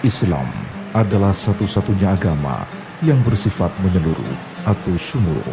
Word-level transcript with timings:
Islam 0.00 0.48
adalah 0.96 1.28
satu-satunya 1.28 2.16
agama 2.16 2.64
yang 3.04 3.20
bersifat 3.20 3.68
menyeluruh 3.84 4.32
atau 4.64 4.96
syumul. 4.96 5.44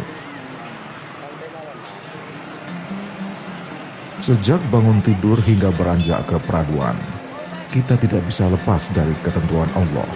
Sejak 4.24 4.56
bangun 4.72 5.04
tidur 5.04 5.36
hingga 5.44 5.68
beranjak 5.76 6.24
ke 6.24 6.40
peraduan, 6.48 6.96
kita 7.76 8.00
tidak 8.00 8.24
bisa 8.24 8.48
lepas 8.48 8.88
dari 8.96 9.12
ketentuan 9.20 9.68
Allah. 9.76 10.08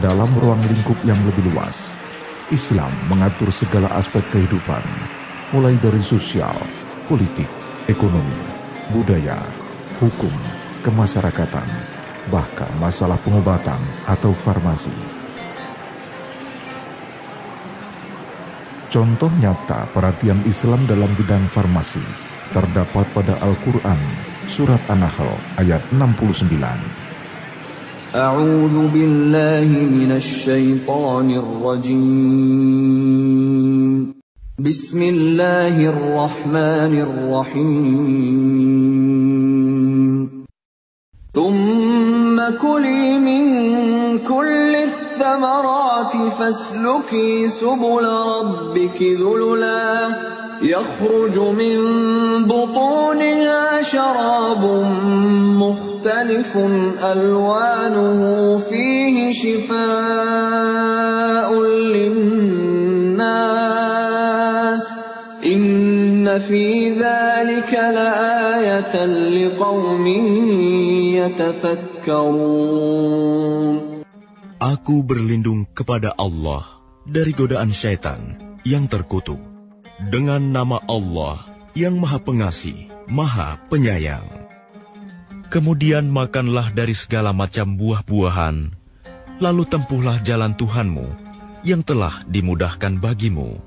Dalam 0.00 0.32
ruang 0.40 0.64
lingkup 0.64 0.96
yang 1.04 1.20
lebih 1.28 1.52
luas, 1.52 2.00
Islam 2.50 2.90
mengatur 3.06 3.54
segala 3.54 3.86
aspek 3.94 4.26
kehidupan, 4.34 4.82
mulai 5.54 5.78
dari 5.78 6.02
sosial, 6.02 6.58
politik, 7.06 7.46
ekonomi, 7.86 8.38
budaya, 8.90 9.38
hukum, 10.02 10.34
kemasyarakatan, 10.82 11.66
bahkan 12.26 12.70
masalah 12.82 13.18
pengobatan 13.22 13.78
atau 14.02 14.34
farmasi. 14.34 14.94
Contoh 18.90 19.30
nyata 19.38 19.86
perhatian 19.94 20.42
Islam 20.42 20.82
dalam 20.90 21.14
bidang 21.14 21.46
farmasi 21.46 22.02
terdapat 22.50 23.06
pada 23.14 23.38
Al-Quran, 23.38 24.00
Surat 24.50 24.82
An-Nahl 24.90 25.38
ayat 25.62 25.86
69. 25.94 27.09
أعوذ 28.14 28.88
بالله 28.88 29.68
من 29.70 30.12
الشيطان 30.12 31.30
الرجيم. 31.30 31.94
بسم 34.58 35.02
الله 35.02 35.76
الرحمن 35.78 37.00
الرحيم. 37.00 38.46
ثم 41.32 42.40
كلي 42.58 43.18
من 43.18 43.44
كل 44.18 44.76
الثمرات 44.76 46.16
فاسلكي 46.38 47.48
سبل 47.48 48.06
ربك 48.38 49.02
ذللا. 49.02 50.39
يخرج 50.61 51.39
من 51.39 51.77
بطونها 52.47 53.81
شراب 53.81 54.63
مختلف 55.59 56.57
ألوانه 57.03 58.19
فيه 58.57 59.31
شفاء 59.31 59.89
للناس 63.15 63.65
إن 65.45 66.39
في 66.39 66.91
ذلك 66.93 67.73
لآية 67.73 69.05
لقوم 69.05 70.07
يتفكرون 72.15 72.65
Aku 74.55 75.03
berlindung 75.03 75.67
kepada 75.75 76.15
Allah 76.15 76.63
dari 77.05 77.35
godaan 77.35 77.75
syaitan 77.75 78.39
yang 78.65 78.87
terkutuk 78.89 79.48
dengan 80.08 80.40
nama 80.40 80.80
Allah 80.88 81.44
yang 81.76 82.00
Maha 82.00 82.16
Pengasih, 82.16 82.88
Maha 83.04 83.60
Penyayang. 83.68 84.24
Kemudian 85.52 86.08
makanlah 86.08 86.72
dari 86.72 86.96
segala 86.96 87.36
macam 87.36 87.76
buah-buahan, 87.76 88.72
lalu 89.44 89.62
tempuhlah 89.68 90.16
jalan 90.24 90.56
Tuhanmu 90.56 91.04
yang 91.68 91.84
telah 91.84 92.24
dimudahkan 92.24 92.96
bagimu. 92.96 93.60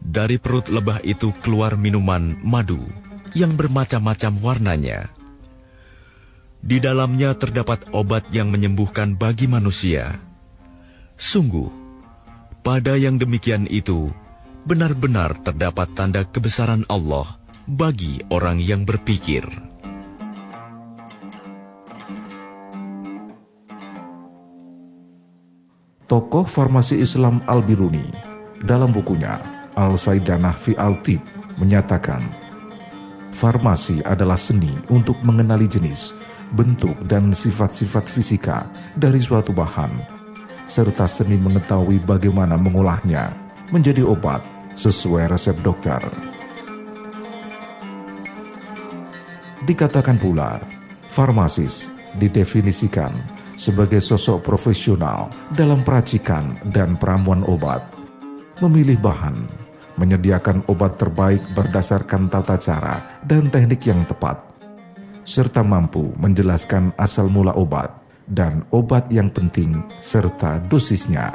Dari 0.00 0.40
perut 0.40 0.72
lebah 0.72 1.04
itu 1.04 1.28
keluar 1.44 1.76
minuman 1.76 2.40
madu 2.40 2.80
yang 3.36 3.52
bermacam-macam 3.52 4.32
warnanya. 4.40 5.00
Di 6.62 6.78
dalamnya 6.78 7.34
terdapat 7.36 7.90
obat 7.92 8.30
yang 8.32 8.48
menyembuhkan 8.48 9.18
bagi 9.18 9.50
manusia. 9.50 10.22
Sungguh, 11.18 11.70
pada 12.62 12.94
yang 12.94 13.18
demikian 13.18 13.66
itu, 13.66 14.14
benar-benar 14.62 15.34
terdapat 15.42 15.90
tanda 15.98 16.22
kebesaran 16.22 16.86
Allah 16.86 17.26
bagi 17.66 18.22
orang 18.30 18.62
yang 18.62 18.86
berpikir. 18.86 19.42
Tokoh 26.06 26.46
farmasi 26.46 27.00
Islam 27.02 27.42
Al-Biruni 27.50 28.06
dalam 28.62 28.94
bukunya 28.94 29.40
Al-Saidanah 29.74 30.54
fi 30.54 30.76
Al-Tib 30.78 31.18
menyatakan, 31.58 32.22
farmasi 33.34 34.04
adalah 34.04 34.36
seni 34.36 34.70
untuk 34.92 35.16
mengenali 35.24 35.66
jenis, 35.66 36.12
bentuk, 36.52 36.94
dan 37.08 37.32
sifat-sifat 37.32 38.06
fisika 38.06 38.68
dari 38.94 39.18
suatu 39.18 39.56
bahan, 39.56 39.90
serta 40.68 41.08
seni 41.08 41.40
mengetahui 41.40 41.98
bagaimana 42.04 42.60
mengolahnya 42.60 43.32
menjadi 43.72 44.04
obat 44.04 44.51
sesuai 44.74 45.32
resep 45.32 45.56
dokter. 45.60 46.00
Dikatakan 49.62 50.18
pula, 50.18 50.58
farmasis 51.06 51.86
didefinisikan 52.18 53.14
sebagai 53.54 54.02
sosok 54.02 54.42
profesional 54.42 55.30
dalam 55.54 55.86
peracikan 55.86 56.58
dan 56.74 56.98
peramuan 56.98 57.46
obat, 57.46 57.86
memilih 58.58 58.98
bahan, 58.98 59.46
menyediakan 60.00 60.66
obat 60.66 60.98
terbaik 60.98 61.42
berdasarkan 61.54 62.26
tata 62.26 62.58
cara 62.58 63.22
dan 63.22 63.52
teknik 63.54 63.86
yang 63.86 64.02
tepat, 64.02 64.42
serta 65.22 65.62
mampu 65.62 66.10
menjelaskan 66.18 66.90
asal 66.98 67.30
mula 67.30 67.54
obat 67.54 68.02
dan 68.26 68.66
obat 68.74 69.06
yang 69.14 69.30
penting 69.30 69.78
serta 70.02 70.58
dosisnya. 70.66 71.30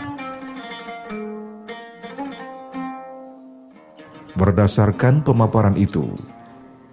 Berdasarkan 4.37 5.25
pemaparan 5.25 5.73
itu, 5.73 6.13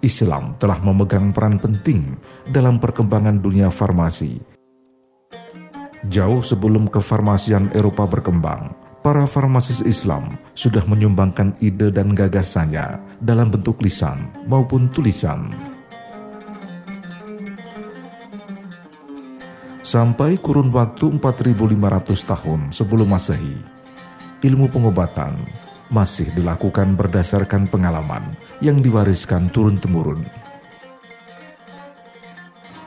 Islam 0.01 0.57
telah 0.57 0.81
memegang 0.81 1.29
peran 1.29 1.61
penting 1.61 2.17
dalam 2.49 2.81
perkembangan 2.81 3.37
dunia 3.37 3.69
farmasi. 3.69 4.41
Jauh 6.09 6.41
sebelum 6.41 6.89
kefarmasian 6.89 7.69
Eropa 7.77 8.09
berkembang, 8.09 8.73
para 9.05 9.29
farmasis 9.29 9.85
Islam 9.85 10.41
sudah 10.57 10.81
menyumbangkan 10.89 11.53
ide 11.61 11.93
dan 11.93 12.17
gagasannya 12.17 12.97
dalam 13.21 13.53
bentuk 13.53 13.77
lisan 13.85 14.25
maupun 14.49 14.89
tulisan. 14.89 15.53
Sampai 19.85 20.41
kurun 20.41 20.73
waktu 20.73 21.13
4500 21.21 22.25
tahun 22.25 22.73
sebelum 22.73 23.05
Masehi, 23.05 23.61
ilmu 24.41 24.65
pengobatan 24.65 25.64
masih 25.93 26.29
dilakukan 26.33 26.97
berdasarkan 26.97 27.69
pengalaman 27.69 28.33
yang 28.61 28.81
diwariskan 28.81 29.49
turun-temurun. 29.53 30.25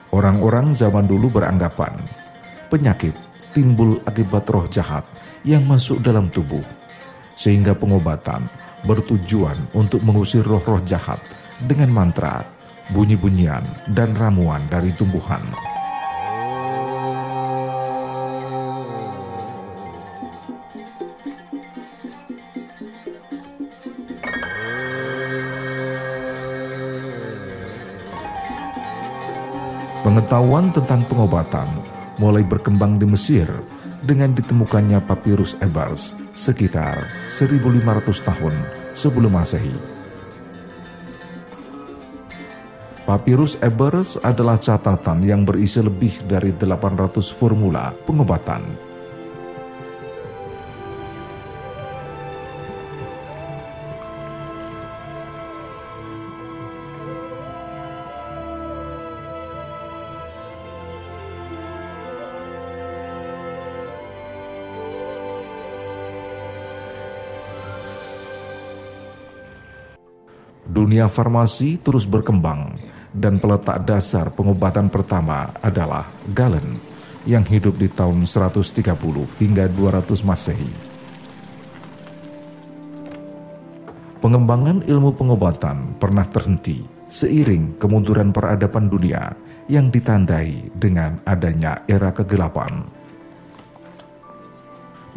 Orang-orang 0.08 0.72
zaman 0.74 1.06
dulu 1.06 1.30
beranggapan 1.30 1.94
penyakit 2.72 3.14
timbul 3.52 4.00
akibat 4.08 4.48
roh 4.50 4.66
jahat 4.66 5.04
yang 5.46 5.62
masuk 5.68 6.02
dalam 6.02 6.26
tubuh, 6.32 6.64
sehingga 7.38 7.76
pengobatan 7.76 8.48
bertujuan 8.82 9.58
untuk 9.74 10.02
mengusir 10.02 10.42
roh-roh 10.42 10.82
jahat 10.82 11.18
dengan 11.66 11.90
mantra, 11.90 12.42
bunyi-bunyian, 12.90 13.62
dan 13.94 14.14
ramuan 14.14 14.62
dari 14.70 14.94
tumbuhan. 14.94 15.42
Pengetahuan 30.28 30.68
tentang 30.76 31.08
pengobatan 31.08 31.64
mulai 32.20 32.44
berkembang 32.44 33.00
di 33.00 33.08
Mesir 33.08 33.48
dengan 34.04 34.36
ditemukannya 34.36 35.00
papirus 35.08 35.56
Ebers 35.64 36.12
sekitar 36.36 37.08
1500 37.32 38.28
tahun 38.28 38.52
sebelum 38.92 39.32
Masehi. 39.32 39.72
Papirus 43.08 43.56
Ebers 43.64 44.20
adalah 44.20 44.60
catatan 44.60 45.24
yang 45.24 45.48
berisi 45.48 45.80
lebih 45.80 46.20
dari 46.28 46.52
800 46.52 47.24
formula 47.32 47.96
pengobatan 48.04 48.87
Dunia 70.78 71.10
farmasi 71.10 71.74
terus 71.82 72.06
berkembang 72.06 72.78
dan 73.10 73.42
peletak 73.42 73.82
dasar 73.82 74.30
pengobatan 74.30 74.86
pertama 74.86 75.50
adalah 75.58 76.06
Galen 76.30 76.78
yang 77.26 77.42
hidup 77.42 77.74
di 77.74 77.90
tahun 77.90 78.22
130 78.22 78.86
hingga 79.42 79.66
200 79.66 80.22
Masehi. 80.22 80.70
Pengembangan 84.22 84.86
ilmu 84.86 85.18
pengobatan 85.18 85.98
pernah 85.98 86.22
terhenti 86.30 86.86
seiring 87.10 87.74
kemunduran 87.82 88.30
peradaban 88.30 88.86
dunia 88.86 89.34
yang 89.66 89.90
ditandai 89.90 90.70
dengan 90.78 91.18
adanya 91.26 91.82
era 91.90 92.14
kegelapan. 92.14 92.86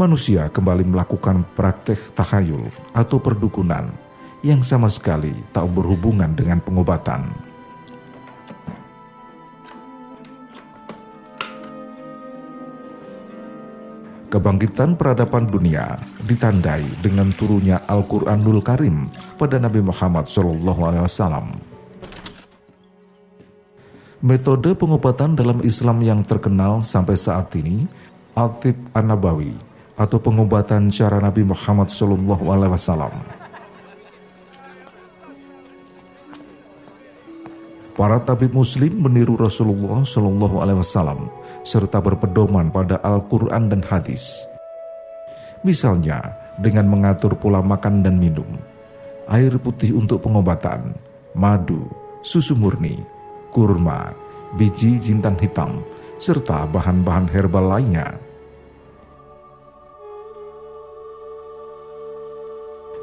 Manusia 0.02 0.50
kembali 0.50 0.90
melakukan 0.90 1.46
praktek 1.54 2.18
tahayul 2.18 2.66
atau 2.98 3.22
perdukunan 3.22 4.01
yang 4.42 4.66
sama 4.66 4.90
sekali 4.90 5.34
tak 5.54 5.70
berhubungan 5.70 6.34
dengan 6.34 6.58
pengobatan. 6.62 7.30
Kebangkitan 14.32 14.96
peradaban 14.96 15.52
dunia 15.52 16.00
ditandai 16.24 16.88
dengan 17.04 17.36
turunnya 17.36 17.84
Al-Quranul 17.84 18.64
Karim 18.64 19.12
pada 19.36 19.60
Nabi 19.60 19.84
Muhammad 19.84 20.32
SAW. 20.32 21.52
Metode 24.24 24.72
pengobatan 24.78 25.36
dalam 25.36 25.60
Islam 25.68 26.00
yang 26.00 26.24
terkenal 26.24 26.80
sampai 26.80 27.20
saat 27.20 27.52
ini, 27.60 27.84
Al-Tib 28.32 28.80
An-Nabawi 28.96 29.52
atau 30.00 30.18
pengobatan 30.24 30.88
cara 30.88 31.20
Nabi 31.20 31.44
Muhammad 31.44 31.92
SAW. 31.92 33.41
Para 38.02 38.18
tabib 38.18 38.58
muslim 38.58 38.98
meniru 38.98 39.38
Rasulullah 39.38 40.02
Shallallahu 40.02 40.58
alaihi 40.58 40.82
wasallam 40.82 41.30
serta 41.62 42.02
berpedoman 42.02 42.74
pada 42.74 42.98
Al-Qur'an 43.06 43.70
dan 43.70 43.86
hadis. 43.86 44.42
Misalnya 45.62 46.34
dengan 46.58 46.90
mengatur 46.90 47.38
pola 47.38 47.62
makan 47.62 48.02
dan 48.02 48.18
minum, 48.18 48.58
air 49.30 49.54
putih 49.62 49.94
untuk 49.94 50.26
pengobatan, 50.26 50.98
madu, 51.38 51.86
susu 52.26 52.58
murni, 52.58 53.06
kurma, 53.54 54.18
biji 54.58 54.98
jintan 54.98 55.38
hitam, 55.38 55.86
serta 56.18 56.66
bahan-bahan 56.74 57.30
herbal 57.30 57.70
lainnya. 57.70 58.18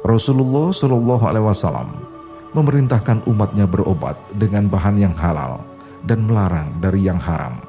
Rasulullah 0.03 0.75
Shallallahu 0.75 1.23
Alaihi 1.23 1.47
Wasallam 1.47 2.18
memerintahkan 2.53 3.25
umatnya 3.29 3.69
berobat 3.69 4.17
dengan 4.33 4.65
bahan 4.65 4.97
yang 4.97 5.13
halal 5.13 5.61
dan 6.05 6.25
melarang 6.25 6.73
dari 6.81 7.05
yang 7.05 7.21
haram. 7.21 7.61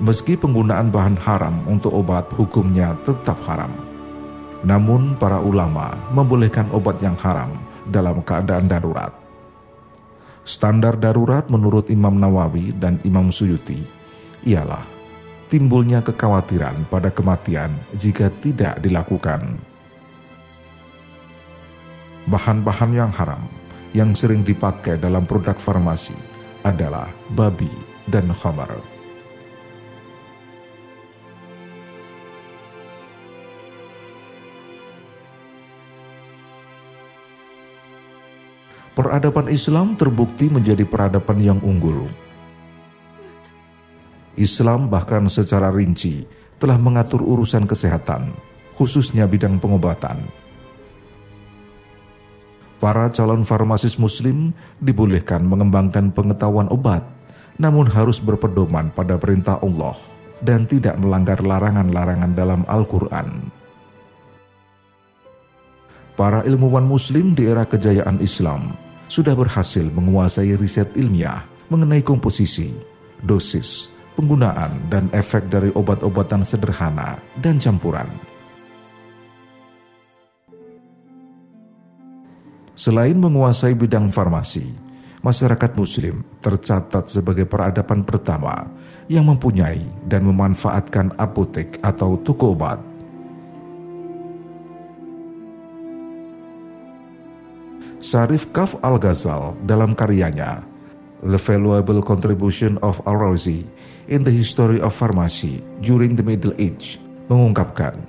Meski 0.00 0.32
penggunaan 0.32 0.88
bahan 0.88 1.20
haram 1.20 1.60
untuk 1.68 1.92
obat 1.92 2.24
hukumnya 2.32 2.96
tetap 3.04 3.36
haram, 3.44 3.68
namun 4.64 5.12
para 5.20 5.36
ulama 5.36 5.92
membolehkan 6.16 6.72
obat 6.72 6.96
yang 7.04 7.12
haram 7.20 7.52
dalam 7.84 8.24
keadaan 8.24 8.64
darurat. 8.64 9.12
Standar 10.40 10.96
darurat 10.96 11.44
menurut 11.52 11.92
Imam 11.92 12.16
Nawawi 12.16 12.72
dan 12.72 12.96
Imam 13.04 13.28
Suyuti 13.28 13.84
ialah 14.48 14.99
timbulnya 15.50 15.98
kekhawatiran 15.98 16.86
pada 16.86 17.10
kematian 17.10 17.74
jika 17.98 18.30
tidak 18.38 18.78
dilakukan. 18.78 19.58
Bahan-bahan 22.30 22.94
yang 22.94 23.10
haram 23.10 23.42
yang 23.90 24.14
sering 24.14 24.46
dipakai 24.46 24.94
dalam 24.94 25.26
produk 25.26 25.58
farmasi 25.58 26.14
adalah 26.62 27.10
babi 27.34 27.66
dan 28.06 28.30
khamar. 28.30 28.78
Peradaban 38.94 39.48
Islam 39.50 39.98
terbukti 39.98 40.46
menjadi 40.52 40.84
peradaban 40.86 41.40
yang 41.40 41.58
unggul 41.64 42.06
Islam 44.40 44.88
bahkan 44.88 45.28
secara 45.28 45.68
rinci 45.68 46.24
telah 46.56 46.80
mengatur 46.80 47.20
urusan 47.20 47.68
kesehatan, 47.68 48.32
khususnya 48.72 49.28
bidang 49.28 49.60
pengobatan. 49.60 50.24
Para 52.80 53.12
calon 53.12 53.44
farmasis 53.44 54.00
muslim 54.00 54.56
dibolehkan 54.80 55.44
mengembangkan 55.44 56.08
pengetahuan 56.16 56.72
obat, 56.72 57.04
namun 57.60 57.84
harus 57.84 58.16
berpedoman 58.16 58.88
pada 58.96 59.20
perintah 59.20 59.60
Allah 59.60 60.00
dan 60.40 60.64
tidak 60.64 60.96
melanggar 60.96 61.44
larangan-larangan 61.44 62.32
dalam 62.32 62.64
Al-Quran. 62.64 63.52
Para 66.16 66.40
ilmuwan 66.48 66.88
muslim 66.88 67.36
di 67.36 67.48
era 67.48 67.68
kejayaan 67.68 68.16
Islam 68.24 68.72
sudah 69.12 69.36
berhasil 69.36 69.84
menguasai 69.84 70.56
riset 70.56 70.88
ilmiah 70.96 71.44
mengenai 71.68 72.00
komposisi, 72.00 72.72
dosis, 73.20 73.92
penggunaan 74.20 74.92
dan 74.92 75.08
efek 75.16 75.48
dari 75.48 75.72
obat-obatan 75.72 76.44
sederhana 76.44 77.16
dan 77.40 77.56
campuran. 77.56 78.04
Selain 82.76 83.16
menguasai 83.16 83.72
bidang 83.72 84.12
farmasi, 84.12 84.76
masyarakat 85.24 85.72
Muslim 85.72 86.20
tercatat 86.44 87.08
sebagai 87.08 87.48
peradaban 87.48 88.04
pertama 88.04 88.68
yang 89.08 89.24
mempunyai 89.24 89.88
dan 90.04 90.28
memanfaatkan 90.28 91.16
apotek 91.16 91.80
atau 91.80 92.20
toko 92.20 92.52
obat. 92.52 92.80
Sarif 98.00 98.48
Kaf 98.52 98.80
Al-Ghazal 98.80 99.60
dalam 99.64 99.92
karyanya 99.92 100.69
The 101.20 101.36
Valuable 101.36 102.00
Contribution 102.00 102.80
of 102.80 102.96
Al-Razi 103.04 103.68
in 104.08 104.24
the 104.24 104.32
History 104.32 104.80
of 104.80 104.96
Pharmacy 104.96 105.60
During 105.84 106.16
the 106.16 106.24
Middle 106.24 106.56
Age 106.56 106.96
mengungkapkan, 107.28 108.00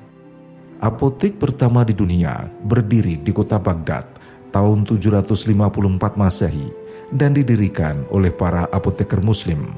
apotek 0.80 1.36
pertama 1.36 1.84
di 1.84 1.92
dunia 1.92 2.48
berdiri 2.64 3.20
di 3.20 3.36
kota 3.36 3.60
Baghdad 3.60 4.08
tahun 4.56 4.88
754 4.88 6.16
Masehi 6.16 6.72
dan 7.12 7.36
didirikan 7.36 8.08
oleh 8.16 8.32
para 8.32 8.72
apoteker 8.72 9.20
muslim. 9.20 9.76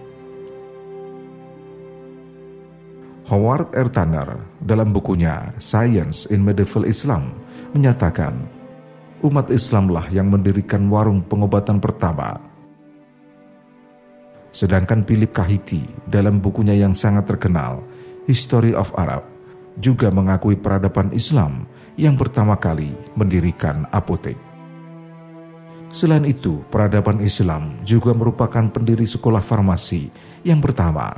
Howard 3.33 3.73
R. 3.73 3.89
Tanner 3.89 4.29
dalam 4.61 4.93
bukunya 4.93 5.57
Science 5.57 6.29
in 6.29 6.45
Medieval 6.45 6.85
Islam 6.85 7.33
menyatakan, 7.73 8.37
umat 9.25 9.49
Islamlah 9.49 10.05
yang 10.13 10.29
mendirikan 10.29 10.85
warung 10.85 11.25
pengobatan 11.25 11.81
pertama 11.81 12.52
Sedangkan 14.53 15.01
Philip 15.01 15.33
Kahiti 15.33 15.81
dalam 16.05 16.37
bukunya 16.37 16.77
yang 16.77 16.93
sangat 16.93 17.25
terkenal, 17.25 17.81
History 18.29 18.77
of 18.77 18.93
Arab, 18.93 19.25
juga 19.81 20.13
mengakui 20.13 20.53
peradaban 20.53 21.09
Islam 21.09 21.65
yang 21.97 22.13
pertama 22.13 22.53
kali 22.53 22.93
mendirikan 23.17 23.89
apotek. 23.89 24.37
Selain 25.89 26.25
itu, 26.25 26.61
peradaban 26.69 27.17
Islam 27.21 27.81
juga 27.81 28.13
merupakan 28.13 28.65
pendiri 28.69 29.05
sekolah 29.09 29.41
farmasi 29.41 30.13
yang 30.45 30.61
pertama. 30.61 31.17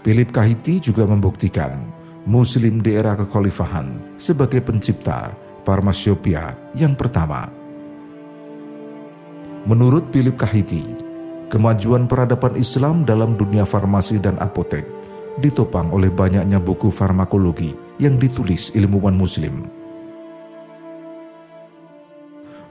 Philip 0.00 0.32
Kahiti 0.32 0.80
juga 0.80 1.04
membuktikan 1.04 1.84
Muslim 2.24 2.80
di 2.80 2.96
era 2.96 3.12
kekhalifahan 3.12 4.16
sebagai 4.16 4.64
pencipta 4.64 5.36
farmasiopia 5.68 6.56
yang 6.76 6.96
pertama. 6.96 7.48
Menurut 9.66 10.12
Philip 10.14 10.38
Kahiti, 10.38 11.05
Kemajuan 11.46 12.10
peradaban 12.10 12.58
Islam 12.58 13.06
dalam 13.06 13.38
dunia 13.38 13.62
farmasi 13.62 14.18
dan 14.18 14.34
apotek 14.42 14.82
ditopang 15.38 15.94
oleh 15.94 16.10
banyaknya 16.10 16.58
buku 16.58 16.90
farmakologi 16.90 17.70
yang 18.02 18.18
ditulis 18.18 18.74
ilmuwan 18.74 19.14
muslim. 19.14 19.70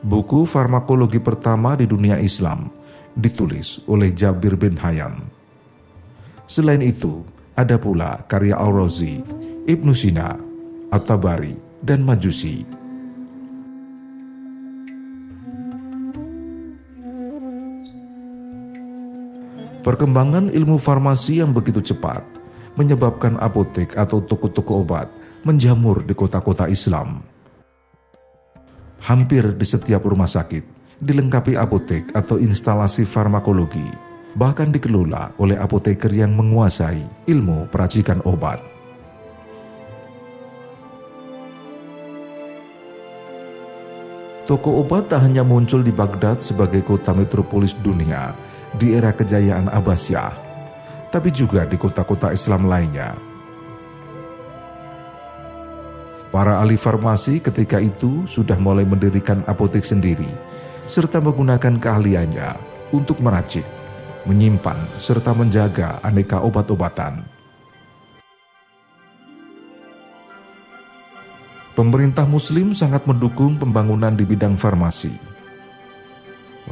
Buku 0.03 0.43
farmakologi 0.43 1.23
pertama 1.23 1.79
di 1.79 1.87
dunia 1.87 2.19
Islam 2.19 2.67
ditulis 3.15 3.79
oleh 3.87 4.11
Jabir 4.11 4.59
bin 4.59 4.75
Hayam. 4.75 5.23
Selain 6.43 6.83
itu, 6.83 7.23
ada 7.55 7.79
pula 7.79 8.27
karya 8.27 8.59
Al-Razi, 8.59 9.23
Ibnu 9.65 9.95
Sina, 9.95 10.35
At-Tabari, 10.91 11.55
dan 11.79 12.03
Majusi 12.03 12.84
Perkembangan 19.85 20.49
ilmu 20.49 20.81
farmasi 20.81 21.45
yang 21.45 21.53
begitu 21.53 21.77
cepat 21.77 22.25
menyebabkan 22.73 23.37
apotek 23.37 23.93
atau 23.93 24.17
toko-toko 24.17 24.81
obat 24.81 25.05
menjamur 25.45 26.01
di 26.01 26.17
kota-kota 26.17 26.65
Islam. 26.65 27.21
Hampir 29.05 29.53
di 29.53 29.61
setiap 29.61 30.01
rumah 30.09 30.25
sakit 30.25 30.65
dilengkapi 30.97 31.53
apotek 31.53 32.09
atau 32.17 32.41
instalasi 32.41 33.05
farmakologi, 33.05 33.85
bahkan 34.33 34.73
dikelola 34.73 35.37
oleh 35.37 35.53
apoteker 35.53 36.09
yang 36.09 36.33
menguasai 36.33 37.29
ilmu 37.29 37.69
peracikan 37.69 38.25
obat. 38.25 38.57
Toko 44.49 44.81
obat 44.81 45.13
tak 45.13 45.29
hanya 45.29 45.45
muncul 45.45 45.85
di 45.85 45.93
Baghdad 45.93 46.41
sebagai 46.41 46.81
kota 46.81 47.13
metropolis 47.13 47.77
dunia 47.85 48.33
di 48.73 48.97
era 48.97 49.13
kejayaan 49.13 49.69
Abbasiyah, 49.69 50.33
tapi 51.13 51.29
juga 51.29 51.69
di 51.69 51.77
kota-kota 51.77 52.33
Islam 52.33 52.65
lainnya 52.65 53.35
Para 56.35 56.59
ahli 56.59 56.75
farmasi 56.75 57.39
ketika 57.39 57.79
itu 57.79 58.27
sudah 58.27 58.59
mulai 58.59 58.83
mendirikan 58.83 59.39
apotek 59.47 59.87
sendiri, 59.87 60.27
serta 60.83 61.23
menggunakan 61.23 61.79
keahliannya 61.79 62.59
untuk 62.91 63.23
meracik, 63.23 63.63
menyimpan, 64.27 64.75
serta 64.99 65.31
menjaga 65.31 66.03
aneka 66.03 66.43
obat-obatan. 66.43 67.23
Pemerintah 71.71 72.27
Muslim 72.27 72.75
sangat 72.75 73.07
mendukung 73.07 73.55
pembangunan 73.55 74.11
di 74.11 74.27
bidang 74.27 74.59
farmasi. 74.59 75.34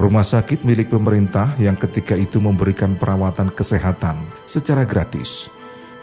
Rumah 0.03 0.27
sakit 0.27 0.67
milik 0.67 0.91
pemerintah 0.91 1.55
yang 1.55 1.79
ketika 1.79 2.11
itu 2.19 2.35
memberikan 2.43 2.99
perawatan 2.99 3.47
kesehatan 3.55 4.19
secara 4.43 4.83
gratis 4.83 5.47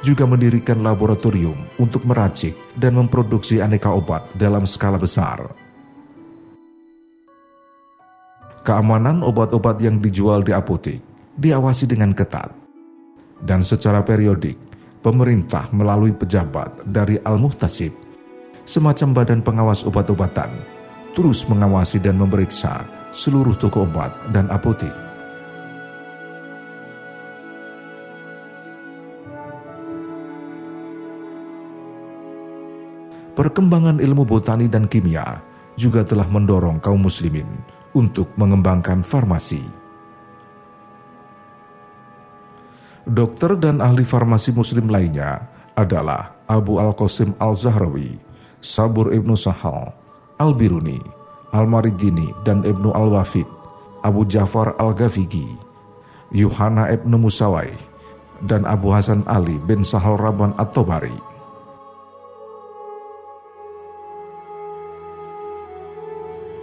juga 0.01 0.25
mendirikan 0.25 0.81
laboratorium 0.81 1.69
untuk 1.77 2.09
meracik 2.09 2.57
dan 2.73 2.97
memproduksi 2.97 3.61
aneka 3.61 3.93
obat 3.93 4.25
dalam 4.33 4.65
skala 4.65 4.97
besar. 4.97 5.53
Keamanan 8.65 9.21
obat-obat 9.21 9.77
yang 9.85 10.01
dijual 10.01 10.49
di 10.49 10.57
apotek 10.57 11.05
diawasi 11.37 11.85
dengan 11.85 12.17
ketat, 12.17 12.57
dan 13.45 13.61
secara 13.61 14.01
periodik 14.01 14.57
pemerintah 15.05 15.69
melalui 15.77 16.17
pejabat 16.17 16.89
dari 16.89 17.21
Al-Muhtasib, 17.21 17.93
semacam 18.65 19.09
badan 19.13 19.45
pengawas 19.45 19.85
obat-obatan, 19.85 20.49
terus 21.13 21.45
mengawasi 21.45 22.01
dan 22.01 22.17
memeriksa 22.17 23.00
seluruh 23.11 23.55
toko 23.59 23.87
obat 23.87 24.15
dan 24.31 24.47
apotek. 24.51 25.11
perkembangan 33.41 34.05
ilmu 34.05 34.29
botani 34.29 34.69
dan 34.69 34.85
kimia 34.85 35.41
juga 35.73 36.05
telah 36.05 36.29
mendorong 36.29 36.77
kaum 36.77 37.01
muslimin 37.01 37.49
untuk 37.97 38.29
mengembangkan 38.37 39.01
farmasi. 39.01 39.65
Dokter 43.09 43.57
dan 43.57 43.81
ahli 43.81 44.05
farmasi 44.05 44.53
muslim 44.53 44.93
lainnya 44.93 45.49
adalah 45.73 46.37
Abu 46.45 46.77
Al-Qasim 46.77 47.33
Al-Zahrawi, 47.41 48.21
Sabur 48.61 49.09
Ibnu 49.09 49.33
Sahal, 49.41 49.89
Al-Biruni, 50.37 51.01
Al-Maridini 51.51 52.31
dan 52.47 52.63
Ibnu 52.63 52.95
Al-Wafid, 52.95 53.47
Abu 54.07 54.23
Jafar 54.27 54.79
Al-Gafigi, 54.79 55.47
Yuhana 56.31 56.91
Ibnu 56.95 57.19
Musawai, 57.19 57.71
dan 58.47 58.65
Abu 58.65 58.95
Hasan 58.95 59.27
Ali 59.27 59.59
bin 59.61 59.83
Sahal 59.83 60.17
Rabban 60.17 60.55
At-Tobari. 60.57 61.31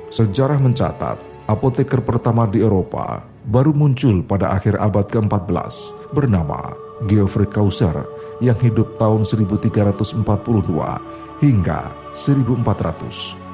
Sejarah 0.08 0.58
mencatat, 0.58 1.20
apoteker 1.46 2.01
pertama 2.01 2.48
di 2.48 2.63
Eropa 2.63 3.22
baru 3.48 3.72
muncul 3.75 4.24
pada 4.24 4.56
akhir 4.56 4.79
abad 4.79 5.08
ke-14 5.08 5.96
bernama 6.12 6.75
Geoffrey 7.06 7.48
Chaucer 7.48 8.08
yang 8.44 8.58
hidup 8.60 8.98
tahun 8.98 9.24
1342 9.24 10.25
hingga 11.44 11.91
1400. 12.12 13.47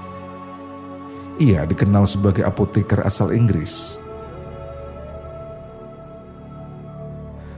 Ia 1.42 1.66
dikenal 1.66 2.06
sebagai 2.06 2.46
apoteker 2.46 3.02
asal 3.02 3.34
Inggris. 3.34 3.98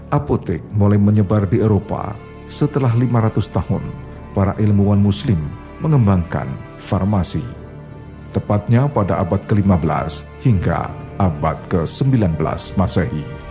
Apotek 0.08 0.64
mulai 0.72 0.96
menyebar 0.96 1.44
di 1.44 1.60
Eropa 1.60 2.16
setelah 2.48 2.94
500 2.96 3.52
tahun 3.52 3.84
para 4.32 4.56
ilmuwan 4.62 5.02
muslim 5.02 5.40
mengembangkan 5.84 6.48
farmasi 6.80 7.44
tepatnya 8.36 8.92
pada 8.92 9.24
abad 9.24 9.40
ke-15 9.48 10.28
hingga 10.44 10.92
abad 11.16 11.56
ke-19 11.72 12.36
Masehi. 12.76 13.45